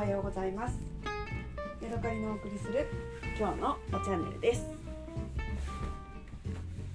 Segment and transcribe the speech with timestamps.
[0.00, 0.80] はようございます。
[1.82, 2.88] ヤドカリのお送りする
[3.38, 4.66] 今日のおチャンネルです。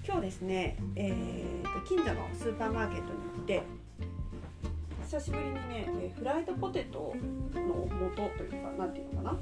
[0.03, 3.61] 今日ですね、えーと、近所のスーパーマーケットに行って
[5.03, 7.13] 久しぶりにねフライドポテト
[7.53, 9.39] の素というか何ていうのかな。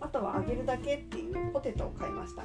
[0.00, 2.44] あとは揚げるだけっていうポテトを買いました。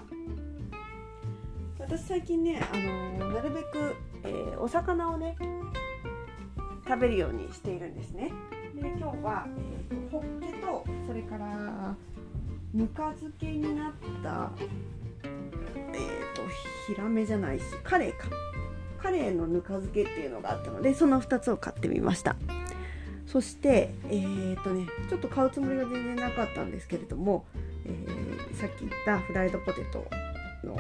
[1.80, 3.96] 私最近ね、あのー、なるべく、
[4.26, 5.38] えー、お魚をね
[6.86, 8.34] 食べるようにしているんですね。
[8.76, 9.48] で今日は、
[9.90, 11.96] えー、ホッケとそれから
[12.74, 14.52] ぬか漬けになった
[15.24, 16.42] えっ、ー、と
[16.88, 18.28] ヒラメじゃないしカレーか。
[19.02, 22.36] カレーのぬか漬けっていうのがあったのでその2つを買ってみました。
[23.26, 27.46] そしてえっ、ー、とねちょっと買うつもりが全然なかったんですけれども、
[27.86, 30.06] えー、さっき言ったフライドポテト
[30.64, 30.76] の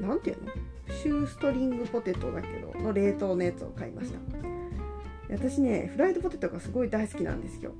[0.00, 0.52] 何ていうの？
[0.94, 4.18] シューストリングポテトだけどの冷凍のやつを買いました。
[5.30, 7.72] 私ねフライドポテトがすごい大好きなんですよ、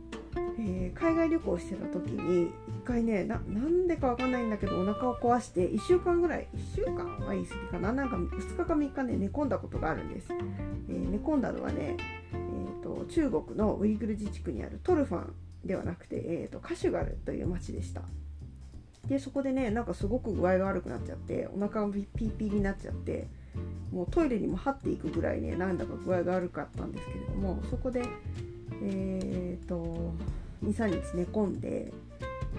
[0.58, 7.92] えー、海外旅行してた時に1回ねなんでかわかんないんだけどお腹を壊して1週間ぐらい1週間は言い過ぎかな。
[7.92, 10.28] なんか2日か3日ね寝込んだことがあるんです、
[10.88, 11.96] えー、寝込んだのはね、
[12.32, 18.02] えーと、中国のウイグル自治区にあるトルファンではなくて、えーと、カシュガルという町でした。
[19.06, 23.28] でそこでねなんかすごく具合が悪くなっちゃってお腹がピーピーになっちゃって
[23.92, 28.02] もうトイレにも張っていくぐらいねなんだか具合が悪かったんですけれどもそこで
[28.82, 30.14] えーと、
[30.66, 31.92] 23日寝込んで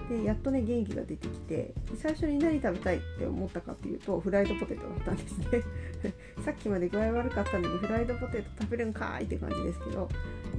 [0.08, 5.46] でやっとね元気が出てきて最初に何食べたいって思ったかっていうとフライドポテトだったんですね。
[6.44, 10.08] さっきまで具合悪かったのにフライドポテト食べるんかいって感じですけど、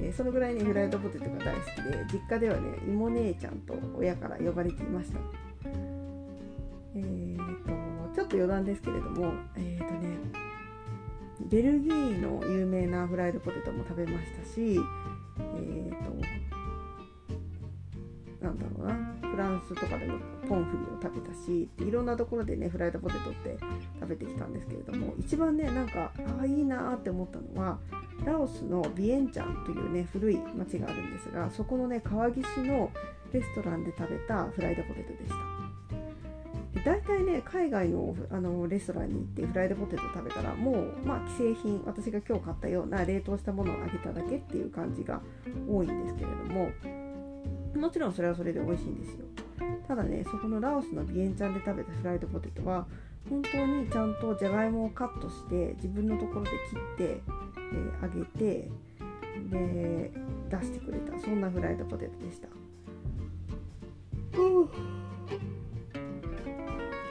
[0.00, 5.18] えー、そのぐらいねフライドポテトが大好きで実家ではね妹姉ちゃんと親から呼ばれていました。
[6.94, 10.50] えーとちょっと余談ですけれどもえっ、ー、とね
[11.48, 14.78] ベルギーの有名なフライドポテトも食べましたし、
[19.74, 23.56] スとかでもポンフリを食べたしいろんなところでねフライドポテトって
[24.00, 27.78] 食べてきたんですけれども一番ねなんかああいいなって思ったのは
[28.24, 32.90] ラオスのビエンチャンというね古い町があるんですがそこのね川岸の
[33.32, 35.60] レストランで食べたフライドポテトでした。
[36.84, 45.20] 大体ね海外のあのレストランに行ってフライドポテト食べたらもう、まあ、既製品私が今日買ったような冷凍したものをあげただけっていう感じが
[45.68, 46.70] 多いんですけれども
[47.76, 49.24] もちろんそれはそれで美味しいんですよ
[49.86, 52.86] ただねそこのラオスのビエンチャンで食べたフライドポテトは
[53.28, 57.20] 本当にちゃんとじゃがいもをカットして自分のところで切って、
[57.72, 58.70] えー、揚げて
[59.50, 60.10] で
[60.50, 62.48] 出してくれたそんなフライドポテトでした。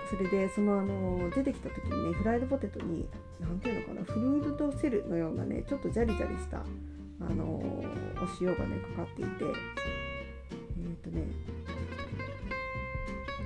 [0.10, 3.08] それでそのあの出てきた時にねフライドポテトに
[3.40, 7.84] 何ていうのかなフルードセルのようなねちょっとジャリジャリしたあのお
[8.42, 11.28] 塩がねかかっていてえっ、ー、とね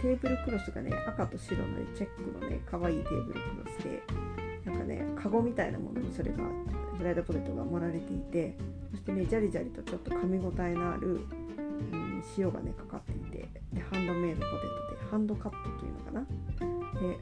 [0.03, 4.03] テーブルクロスがね赤と白の、ね、チェックのね可愛いテーブルクロスで
[4.65, 6.39] なんかねカゴみたいなものにそれが
[6.97, 8.57] フライドポテトが盛られていて
[8.91, 16.21] そしてねジャリジャリとちょっと噛み応えのある、うん、塩がねかかっていてでハンドメイドポテトでハンドカットというのかな？
[16.99, 17.17] で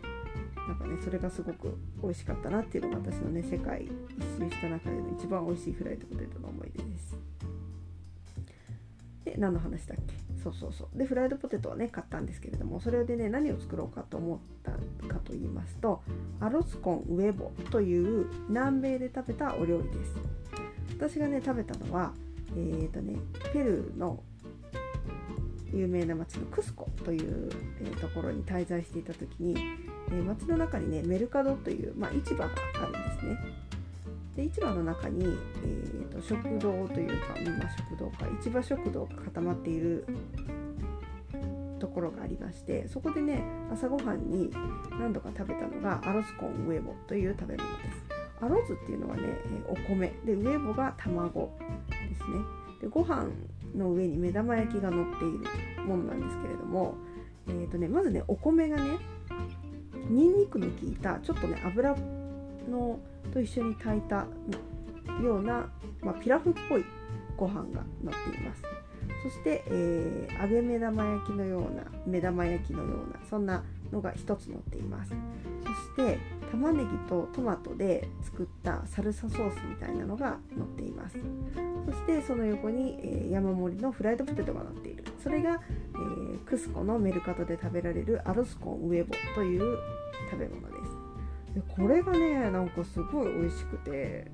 [0.67, 3.91] なんかねそれがすごく美味しかったなっていうのが私のね世界一
[4.39, 7.15] 周した中での一番美味しいフライドポテトの思い出です。
[9.23, 10.20] で何の話だっけ？
[10.43, 14.71] そうそうそうでフライドポテトはね買ったんですけれどもそれでね何を作ろうかと思った
[15.07, 16.01] かと言いますと
[16.39, 20.15] アロスコンウェボという南米で食べたお料理です
[20.97, 22.13] 私がね食べたのは
[22.49, 23.19] えっ、ー、とね
[23.53, 24.23] ペルーの
[25.73, 27.49] 有名な町のクスコという、
[27.81, 29.55] え、ところに滞在していた時に、
[30.09, 33.37] えー、町の中にねメルカドという、まあ、市場があるんですね。
[34.35, 40.05] で市場の中に、えーと、食堂というか、まあ、食堂か市場食堂が固まっている
[41.79, 43.43] ところがありましてそこでね
[43.73, 44.51] 朝ごはんに
[44.99, 48.21] 何度か食べたのがアロスコンウェボという食べ物です。
[48.41, 49.23] アロズっていうのはね
[49.67, 51.51] お米でウェボが卵
[51.89, 52.39] ですね。
[52.81, 53.27] でご飯
[53.75, 56.95] の上に目玉焼きが乗っているものなんですけれども、
[57.47, 58.97] えーとね、まずねお米がね
[60.09, 61.95] にんにくの効いたちょっとね油
[62.69, 62.99] の
[63.33, 64.25] と一緒に炊いた
[65.23, 65.69] ような、
[66.01, 66.85] まあ、ピラフっぽい
[67.37, 68.63] ご飯が乗っています。
[69.23, 75.11] そして、えー、揚げ目玉焼きのような目玉焼きのようなそんなのが1つ乗っています。
[75.63, 76.19] そして
[76.51, 81.17] 玉ねぎとトマトで作ったサルサソースみたいなのが乗っています。
[81.85, 85.03] そしてその横に、えー、山盛りのフライドポテトが乗っている。
[85.21, 85.61] それが、
[85.93, 89.77] えー、クスコのメルカトで食べられるアルスコンウエボという
[90.29, 91.00] 食べ物です。
[91.53, 94.31] でこれがねなんかすごい美味しくて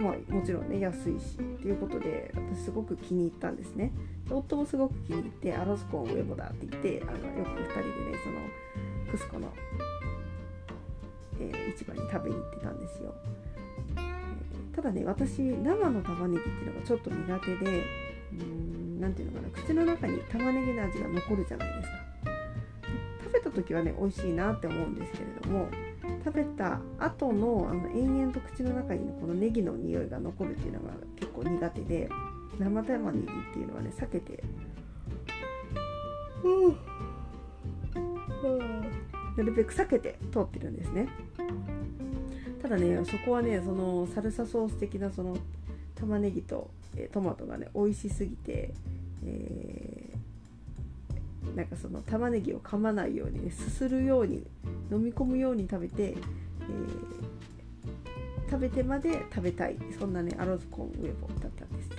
[0.00, 3.92] まあ、もちろんね安いしっていうことで私すごく気に入ったんですね。
[4.26, 9.52] で夫もすごく気に入ってアロスコンウェボだって言ってあのよく2人でねそのクスコの、
[11.38, 13.14] えー、市場に食べに行ってたんですよ、
[13.98, 17.84] え、ただね私生の玉ねぎっていうのがちょっと苦手で
[19.00, 21.96] 何ていうのかな口の中に玉ねぎの味が残るじゃないですか。
[23.24, 25.68] 食べた時はね美味しいなって思うんですけれども
[26.24, 32.08] 食べた後のあの延々と口の中にこのネギの匂いが残るっていうのが結構苦手で
[32.58, 34.42] 生玉ねぎっていうのはね避けて、
[36.44, 36.76] うん、
[39.36, 41.08] なるべく避けて通ってるんですね。
[42.62, 45.36] ただねそこはねそのサルサソース的なその
[45.94, 46.70] 玉ねぎと
[47.12, 48.74] トマトがね美味しすぎて、
[49.24, 50.10] え、
[51.56, 54.46] なんかその玉ねぎを噛まないようにねすするように
[54.90, 61.90] 飲み込むように食べて、えー、食べてまで食べたいそんなねアロズコーンウェボだったんです。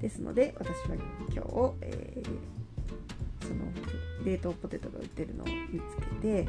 [0.00, 0.96] ですので私は
[1.30, 3.64] 今日、えー、その
[4.24, 6.46] 冷凍ポテトが売ってるのを見つけて、え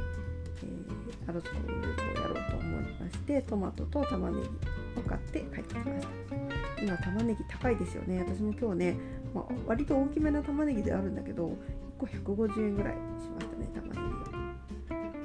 [1.25, 6.83] ー、アロズコーンウェボをやろうと思いましてトマトと玉ねぎを買って帰ってきました。
[6.83, 8.19] 今玉ねぎ高いですよね。
[8.19, 8.97] 私も今日ね、
[9.33, 11.51] まあ、割と大きめな玉ねぎであるんだけど
[11.97, 13.93] 個150円ぐらいしましたね玉ね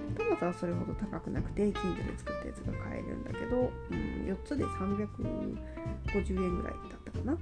[0.09, 3.97] ぎトマトはそれほど高くなくて近所で作ったやつが買えるんだけど、うん、
[4.27, 7.39] 4つで350円ぐらいだったかな。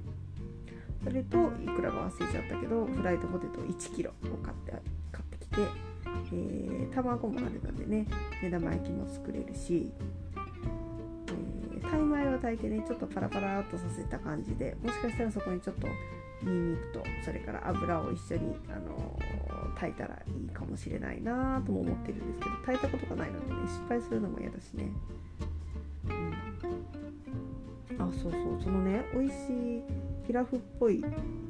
[1.03, 4.71] それといくらか忘れちゃったけどフライドポテト 1kg を買って
[5.11, 5.61] 買ってきて、
[6.33, 8.05] えー、卵もあるのでね
[8.43, 9.91] 目玉焼きも作れるし、
[11.77, 15.87] え、タイ米を炊いてねちょっとパラパラっとさせた感じでもしかしたらそこにちょっと
[16.43, 24.91] ニンニクとそれから油を一緒に、あのー、炊いたらいいかもしれないなとも思ってるんですけど炊いたことがないのでね失敗するのも嫌だしね、
[26.07, 26.13] う
[27.93, 28.61] ん、あそうそう。
[28.63, 29.33] そのね美味し
[29.79, 29.83] い
[30.27, 31.03] ピラフっぽい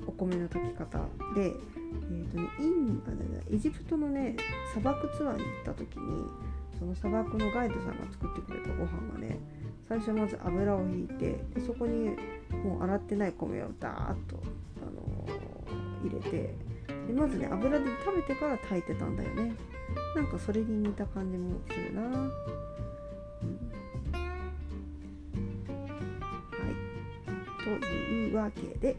[0.07, 0.99] お米の炊き方
[1.35, 3.11] で、えーとね、インあ
[3.51, 4.35] エジプトのね
[4.71, 6.25] 砂漠ツアーに行った時に
[6.77, 9.37] その砂漠のガイドさんが作ってくれたご飯がね
[9.87, 12.09] 最初まず油をひいてでそこに
[12.63, 14.37] もう洗ってない米をダーッと、
[16.03, 16.53] 入れて
[17.07, 19.55] でまずね油で食べてから炊いてたんだよね。
[20.15, 22.31] なんかそれに似た感じもするな、うん。
[27.63, 28.95] というわけで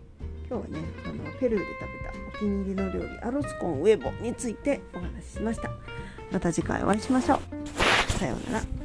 [0.49, 5.71] 今日はねあのペルーで食べたお気に入りの料理アロスコンウェボについてお話ししました。
[6.33, 7.41] また次回お会いしましょう。
[8.19, 8.80] さようなら。